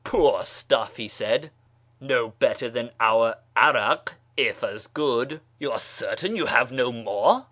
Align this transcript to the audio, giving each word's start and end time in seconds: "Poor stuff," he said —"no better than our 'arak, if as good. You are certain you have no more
"Poor 0.03 0.43
stuff," 0.43 0.95
he 0.95 1.07
said 1.07 1.51
—"no 1.99 2.29
better 2.39 2.71
than 2.71 2.89
our 2.99 3.35
'arak, 3.55 4.15
if 4.35 4.63
as 4.63 4.87
good. 4.87 5.41
You 5.59 5.71
are 5.71 5.77
certain 5.77 6.35
you 6.35 6.47
have 6.47 6.71
no 6.71 6.91
more 6.91 7.39